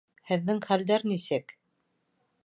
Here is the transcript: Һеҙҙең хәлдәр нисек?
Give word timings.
Һеҙҙең 0.29 0.61
хәлдәр 0.69 1.05
нисек? 1.11 1.53